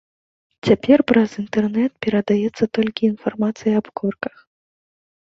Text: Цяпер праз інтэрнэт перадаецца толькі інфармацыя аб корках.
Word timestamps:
Цяпер 0.67 1.01
праз 1.09 1.33
інтэрнэт 1.41 1.91
перадаецца 2.05 2.67
толькі 2.77 3.05
інфармацыя 3.11 3.73
аб 3.81 3.87
корках. 4.01 4.35